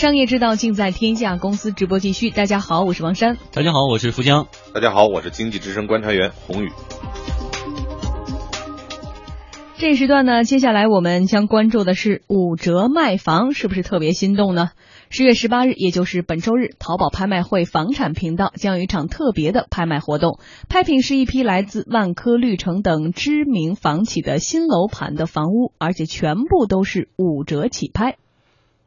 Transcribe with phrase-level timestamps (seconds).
[0.00, 2.30] 商业之道尽在天下，公司直播继续。
[2.30, 3.36] 大家好，我是王珊。
[3.52, 4.46] 大家好，我是福江。
[4.72, 6.70] 大家好，我是经济之声观察员洪宇。
[9.76, 14.70] 这一时段呢，接下来我们将关注的是五折卖房，是不是特别心动呢？
[15.10, 20.38] 十月十八日，也就是本周日，淘宝拍卖会房产频道将有一场特别的拍卖活动，
[20.70, 28.16] 拍品是一批来自万科、绿城等知名房企的新楼盘的房屋，而且全部都是五折起拍。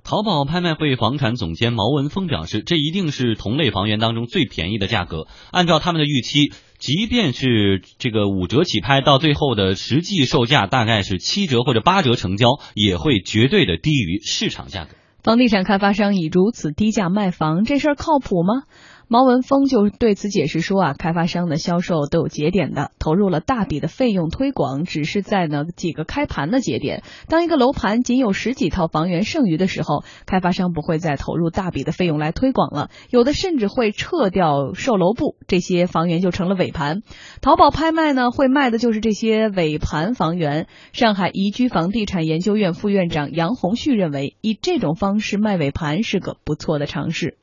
[0.03, 5.27] 淘宝拍卖会房产总监毛文峰表示，这一定是同类房源当中最便宜的价格。
[5.49, 14.91] 按照他们的预期，即便是这个五折起拍，到最后的实际售价大概是七折或者八折成交，也会绝对的低于市场价格。
[15.23, 18.63] 房地产开发商以如此低价卖房，这事儿靠谱吗？
[19.07, 27.03] 毛文峰就对此解释说啊，开发商的销售都有节点的，投入了大笔的费用推广，只是在呢几个开盘的节点。
[27.27, 37.01] 当一个楼盘仅有十几套房源剩余的时候，开发商不会再投入大笔的费用来推广了，有的甚至会撤掉售楼部，这些房源就成了尾盘。
[37.41, 40.67] 淘宝拍卖呢，会卖的就是这些尾盘房源。
[40.91, 47.37] 上海宜居房地产研究院副院长杨红旭认为，以这种方式卖尾盘是个不错的尝试。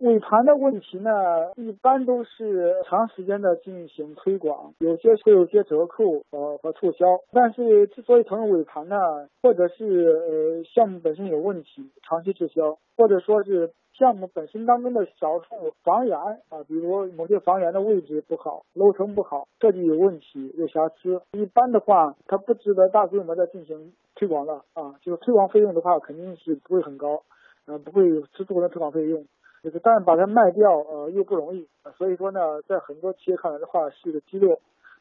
[0.00, 1.10] 尾盘的问题呢，
[1.56, 7.04] 一般都是长时间的进行推广，有些会有些折扣呃和促销。
[7.32, 8.96] 但是之所以成为尾盘呢，
[9.42, 24.94] 或者是呃项目本身有问题，长期滞销，或者说是项目本身当中的少数房源啊，比如某些房源的位置不好，楼层不好，设计有问题有瑕疵，一般的话，它不值得大规模的进行推广了啊。
[25.02, 27.20] 就是推广费用的话，肯定是不会很高，
[27.66, 29.26] 呃，不会有十足的推广费用。
[29.62, 34.58] 就是，但把它卖掉，呃，又不容易，所以说呢，在很多企业看来的话，是一个积乐。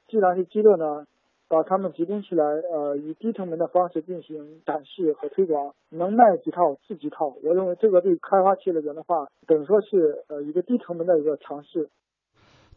[0.07, 1.05] 既然是积乐呢，
[1.47, 7.33] 把它们集中起来，呃，以低成本的方式进行展示和推广，能卖几套是几套。
[7.43, 11.89] 我认为这个对开发企业来讲的话，等于说是呃一个低成本的一个尝试。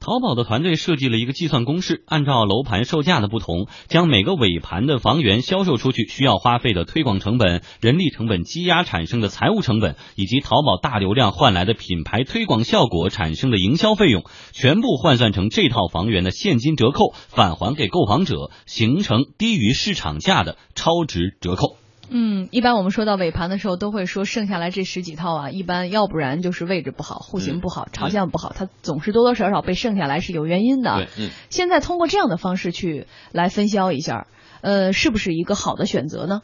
[0.03, 21.77] 淘宝的团队设计了一个计算公式，按照楼盘售价的不同，将每个尾盘的房源销售出去需要花费的推广成本、人力成本积压产生的财务成本，以及淘宝大流量换来的品牌推广效果产生的营销费用，全部换算成这套房源的现金折扣，返还给购房者，形成低于市场价的超值折扣。
[22.15, 31.09] 嗯，一般我们说到尾盘的时候，都会说剩下来这十几套啊，一般要不然就是位置不好、户型不好、朝向不好，它总是多多少少被剩下来是有原因的。
[31.19, 31.31] 嗯。
[31.49, 34.27] 现在通过这样的方式去来分销一下，
[34.61, 36.43] 呃，是不是一个好的选择呢？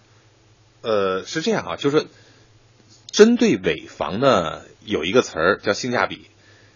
[0.80, 2.06] 呃，是这样啊，就是
[3.10, 6.28] 针对尾房呢，有一个词儿叫性价比。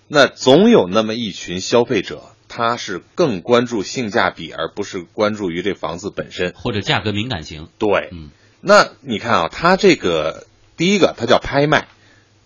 [0.08, 7.68] 那总有那么一群消费者，他是更关注性价比，而不是关注于这房子本身或者价格敏感型。
[7.78, 8.30] 对，嗯。
[8.64, 10.46] 那你看啊，它这个
[10.76, 11.88] 第一个，它叫拍卖，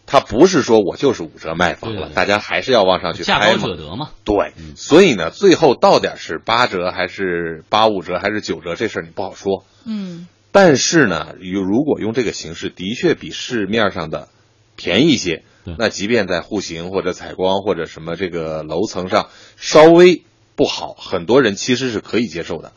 [0.07, 4.11] 它不是说我就是五折卖房了，大家还是要往上去拍价高者得嘛。
[4.25, 9.65] 对，所以呢，最后到底是八折还是八五折还是九折，这事儿你不好说。
[9.85, 10.27] 嗯。
[10.53, 14.29] 但是呢，如如果用这个形式，的确比市面上的
[14.75, 15.43] 便宜一些。
[15.79, 20.23] 那即便在户型或者采光或者什么这个楼层上稍微
[20.55, 22.73] 不好，很多人其实是可以接受的。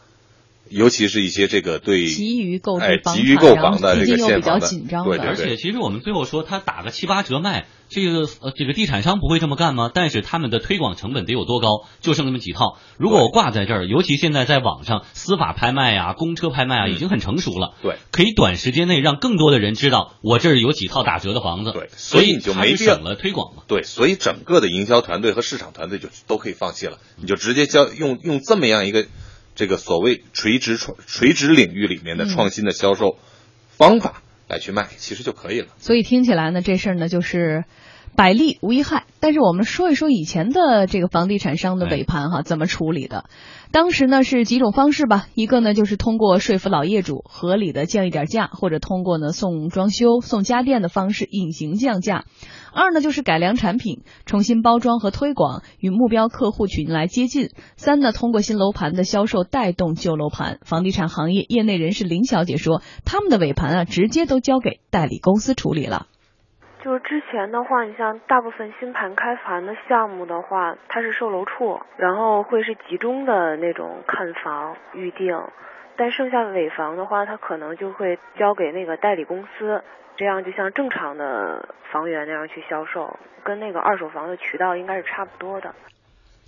[0.69, 5.27] 尤其是一些这个对急于购哎急于购房的这个现房的，对对对。
[5.27, 9.89] 而且其实我们最后说他打个七八折卖，这个呃这个地产商不会这么干吗？
[9.93, 11.87] 但是他们的推广成本得有多高？
[12.01, 12.77] 就剩那么几套。
[12.97, 17.75] 如果我挂在这儿，尤其现在在网上司法拍卖啊、公车拍卖啊，已经很成熟了。
[17.81, 21.71] 对，可以短时间内让更多的人知道我这儿有几套打折的房子。
[21.71, 23.63] 对，所以你就没省了推广嘛。
[23.67, 29.05] 对，所以整个的营销团队和市场团队就都可以放弃了，你就直接交用用这么样一个。
[29.55, 33.17] 这个所谓垂直创垂直领域里面的创新的销售
[33.69, 35.67] 方法来去卖，其实就可以了。
[35.77, 37.65] 所以听起来呢，这事儿呢就是
[38.19, 39.05] 百利无一害。
[39.21, 43.23] 但是我们说一说以前的这个房地产商的尾盘哈怎么处理的？
[43.71, 52.25] 当时呢是几种方式吧，一个呢就是通过说服老业主合理的降一点价，或者通过呢送装修、送家电的方式隐形降价。
[52.73, 57.51] 二呢就是改良产品，重新包装和推广，与目标客户群来接近。
[57.77, 60.59] 三呢通过新楼盘的销售带动旧楼盘。
[60.65, 66.07] 房地产行业业内人士林小姐说，他们的尾盘啊直接都交给代理公司处理了。
[66.81, 75.37] 就是之前的话，你像大部分新盘开盘的项目的话，它是售楼处，然后会是集中的那种看房预定，
[75.97, 79.83] 但剩下的尾房的话，它可能就会交给那个代理公司。
[80.15, 85.73] 这样就像正常的房源那样去销售，跟那个二手房的渠道应该是差不多的。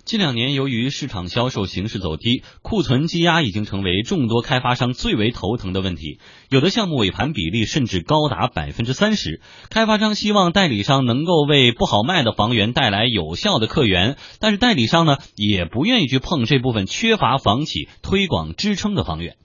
[0.04, 6.18] 近两年，由于市场销售形势走低，库存积压已经成为众多开发商最为头疼的问题。
[6.50, 9.40] 有的项目尾盘比例甚至高达百分之三十。
[9.70, 19.36] 开发商希望代理商能够为不好卖的房源带来有效的客源，但是代理商呢，也不愿意去碰这部分缺乏房企推广支撑的房源。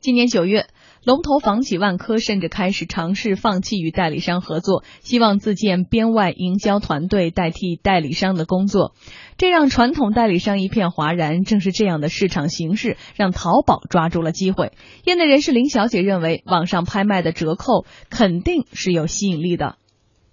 [0.00, 0.68] 今年九月。
[1.04, 8.92] 龙头房企万科甚至开始尝试放弃与代理商合作，希望自建编外营销团队代替代理商的工作，
[9.38, 11.44] 这让传统代理商一片哗然。
[11.44, 14.72] 正是这样的市场形势，让淘宝抓住了机会。
[15.04, 19.76] 业内人士林小姐认为，网上拍卖的折扣肯定是有吸引力的。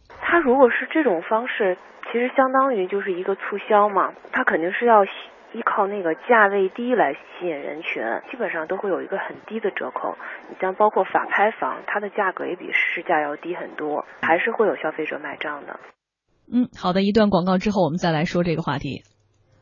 [0.09, 1.77] 他如果是这种方式，
[2.11, 5.05] 其实相当于就是一个促销嘛，他肯定是要。
[5.55, 10.17] 依靠那个价位低来吸引人群，基本上都会有一个很低的折扣。
[10.49, 15.79] 你像包括法拍房，它的价格也比市价要低很多，还是会有消费者买账的。
[16.51, 19.03] 嗯，好的，一段广告之后，我们再来说这个话题。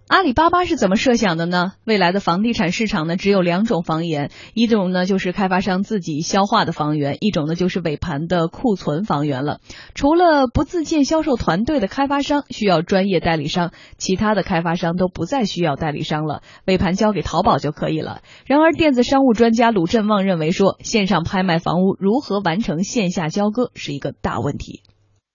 [0.07, 1.71] 阿里巴巴是怎么设想的呢？
[1.85, 9.59] 未来的房地产市场呢，只有两种房源，一种呢就是开发商自己消化的房源，一种呢就是尾盘的库存房源了。
[9.95, 18.21] 除了不自建销售团队的开发商需要专业代理商，其他的开发商都不再需要代理商了，尾盘交给淘宝就可以了。
[18.45, 24.83] 然而，电子商务专家鲁振旺认为说，线上拍卖房屋如何完成线下交割是一个大问题。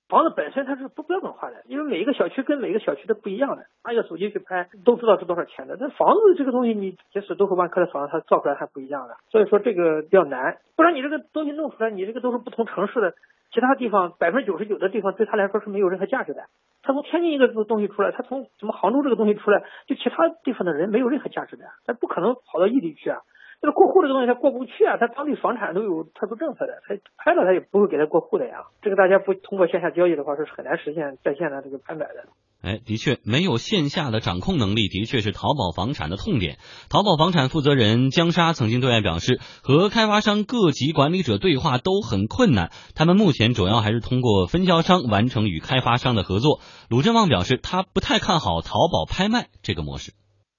[0.08, 5.76] 房子本身它是不标准化的，因为每一个小区跟每一个小区的不一样的，拿一个手机去拍都知道是多少钱的。
[5.78, 10.56] 那房子这个东西，你即使都是万科的房子，它造出来还不一样的，所以说这个比较难。
[10.76, 13.12] 不然你这个东西弄出来，你这个都是不同城市的，
[13.52, 16.44] 其他地方百分之九十九的地方对他来说是没有任何价值的。
[16.82, 23.20] 他从天津一个东西出来，他从什么杭州这个东西出来，就其他地方的人没有任何价值的，他不可能跑到异地去啊。
[23.60, 24.96] 这个过户这个东西，它过不去啊！
[25.00, 28.66] 它当地房产都有特殊政策的，它拍了它也不会给他过户的呀。
[28.82, 32.28] 这个大家不通过线下交易的话，是很难实现在线的这个拍卖的。
[32.62, 36.58] 哎，的确，没有线下的掌控能力，的确是淘宝房产的痛点。
[36.88, 46.60] 淘宝房产负责人江沙曾经对外表示，和开发商各级管理者对话都很困难，他们目前主要还是通过分销商完成与开发商的合作。
[46.88, 50.12] 鲁振旺表示，他不太看好淘宝拍卖这个模式。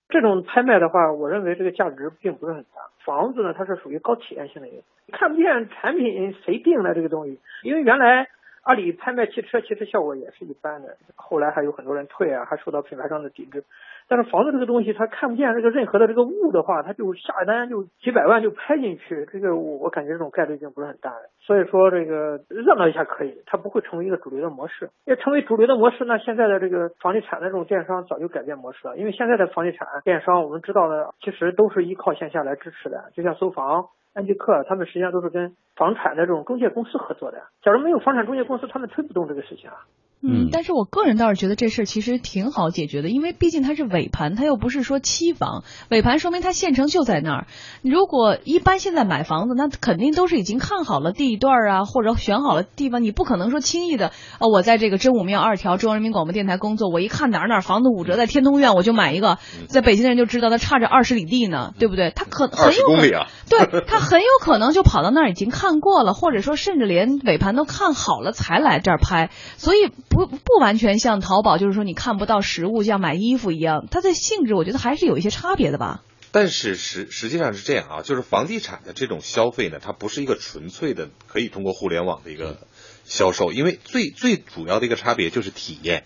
[0.09, 2.89] 这种拍卖的话，我认为这个价值并不是很大。
[3.05, 7.39] 房子呢，它是属于高体验性的一个，看不见产品谁定的这个东西。
[7.63, 8.27] 因为原来
[8.63, 13.63] 阿里拍卖汽车，其实效果也是一般的，后来还有很多人退啊，还受到品牌商的抵制。
[14.09, 21.29] 但是房子这个东西，它看不见这个任何的这个物的话，它就下单就几百万就拍进去，这个我我感觉这种概率并不是很大的。
[21.39, 24.89] 所以说这个热闹一下可以，它不会成为一个主流的模式。
[25.05, 28.97] 要成为主流的模式，那现在的这个房地产的这种电商早就改变模式了。
[28.97, 37.43] 因为现在的房地产电商，我们知道的其实都是依靠线下来支持的，就像搜房、安居客，他们实际上都是跟房产的这种中介公司合作的。
[37.61, 39.85] 假如没有房产中介公司，他们推不动这个事情啊。
[40.21, 45.63] 嗯，但是我个人倒是觉得这事儿其实挺好解决的，因为毕竟它是尾盘，它又不是说期房。
[45.89, 47.47] 尾盘说明它现成就在那儿。
[47.83, 59.37] 如果一般现在买房子，那肯定都是已经看好了地段啊，或者选好了地方，你不可能说轻易的呃，我在这个真武庙二条中央人民广播电台工作，我一看哪儿哪儿房子五折，在天通苑我就买一个，
[59.69, 62.11] 在北京的人就知道它差着二十里地呢，对不对？
[62.13, 69.89] 他可很有可能， 对他很有可能就跑到那儿已经看过了，或者说甚至连尾盘都看好了才来这儿拍，所以。
[70.09, 76.03] 不不完全像淘宝，就是说你看不到实物，像买衣服一样，它的性质我觉得还是有一些差别的吧。
[76.31, 82.67] 但是实实际上是这样啊，就是房地产的这种消费呢，它不是一个纯粹的可以通过互联网的一个
[83.05, 86.03] 销售，因为最最主要的一个差别就是体验，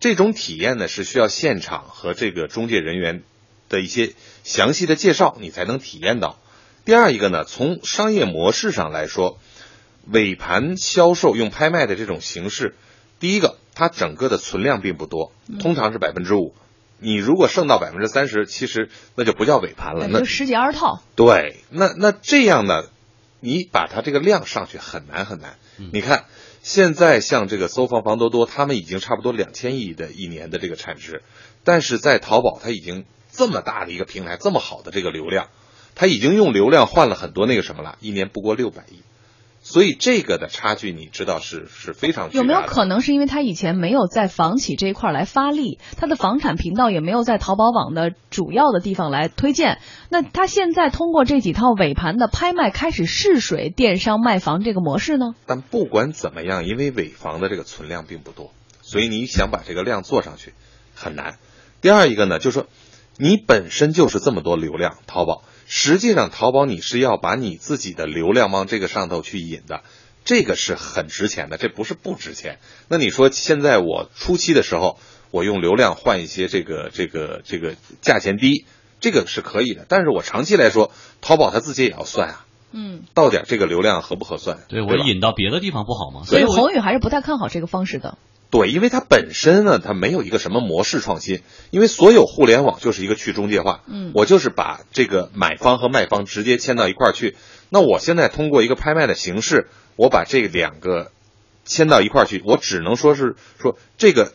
[0.00, 3.22] 这种体验呢是需要现场和这个中介人员
[3.68, 4.12] 的一些
[4.44, 6.38] 详细的介绍，你才能体验到。
[6.84, 9.38] 第二一个呢，从商业模式上来说，
[10.06, 12.74] 尾盘销售用拍卖的这种形式。
[13.18, 16.54] 第一个，它整个的存量并不多，通常是百分之五。
[16.98, 21.02] 你如果剩到百分之三十，其实那就不叫尾盘了，那就十几二十套。
[21.14, 22.84] 对，那那这样呢，
[23.40, 25.58] 你把它这个量上去很难很难。
[25.92, 26.24] 你看，
[26.62, 31.22] 现在像这个搜房房多多，他们已经差不多两千亿的一年的这个产值，
[31.64, 35.48] 但是在淘宝，它已经这么大的一个平台，这么好的这个流量，
[35.94, 39.02] 它已经用流量换了很多那个什么了，一年不过六百亿。
[39.68, 49.80] 所以这个的差距，你知道是是非常有没有可能是因为他以前没有在房企这一块来发力，他的房产频道也没有在淘宝网的主要的地方来推荐。
[50.08, 55.34] 那他现在通过这几套尾盘的拍卖开始试水电商卖房这个模式呢？
[55.46, 60.52] 但不管怎么样，因为尾房的这个存量并不多，所以你想把这个量做上去
[60.94, 61.38] 很难。
[61.80, 62.68] 第二一个呢，就是说
[63.18, 65.42] 你本身就是这么多流量，淘宝。
[65.66, 69.82] 实际上，淘宝你是要把你自己的流量往这个上头去引的，
[70.24, 72.58] 这个是很值钱的，这不是不值钱。
[72.88, 74.98] 那你说现在我初期的时候，
[75.30, 78.64] 我用流量换一些这个这个这个价钱低，
[79.00, 79.84] 这个是可以的。
[79.88, 82.46] 但是我长期来说，淘宝它自己也要算啊。
[82.72, 84.58] 嗯，到点这个流量合不合算？
[84.68, 86.26] 对我引到别的地方不好吗？
[86.26, 88.18] 所以宏宇还是不太看好这个方式的。
[88.48, 93.82] 对，因为它本身呢，它没有一个什么模式创新，因为所有互联网就是一个去中介化。
[93.86, 97.36] 嗯，我就是把这个买方和卖方直接牵到一块儿去。
[97.70, 101.10] 那我现在通过一个拍卖的形式，我把这两个
[101.64, 104.32] 牵到一块儿去，我只能说是说这个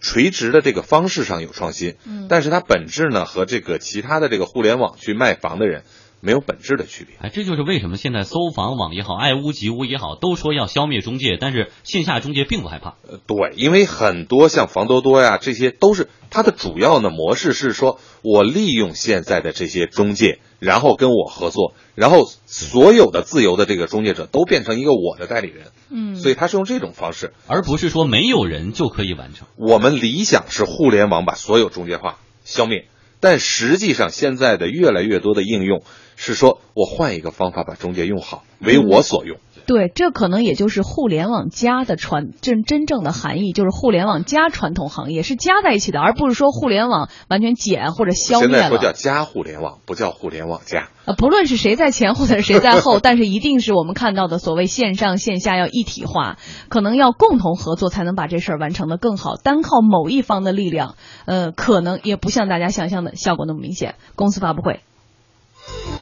[0.00, 1.96] 垂直的这个方式上有创新。
[2.04, 5.82] 嗯，但是它本质呢和这个其他的这个互联网去卖房的人。
[6.20, 12.96] 没有本质的区别，哎，这就是为什么现在搜房网也好，爱屋及乌也好，都说要消灭中介，但是线下中介并不害怕。
[13.06, 25.66] 呃，对，因为很多像房多多呀，这些都是它的主要的模式是说，我利用现在的这些中介，然后跟我合作，然后所有的自由的这个中介者都变成一个我的代理人。
[25.90, 29.46] 嗯，所以他是用这种方式，而不是说没有人就可以完成。
[29.56, 32.88] 我们理想是互联网把所有中介化消灭。
[33.20, 35.82] 但实际上，现在的越来越多的应用
[36.16, 39.38] 是说，我换一个方法把中介用好，为我所用。
[39.66, 48.52] 对，这可能也就是互联网加的传真真正的含义，就是互联网加传统行业是加在一起的，而不是说互联网完全减或者消灭了。
[48.54, 50.88] 现在说叫加互联网，不叫互联网加。
[51.04, 59.34] 呃，不论是谁在前或者是谁在后， 但是一定是我们看到的所谓线上线下要一体化，可能要共同合作才能把这事儿完成的更好。
[59.34, 60.94] 单靠某一方的力量，
[61.24, 63.96] 呃，可能也不像大家想象的效果那么明显。
[64.14, 64.80] 公司发布会。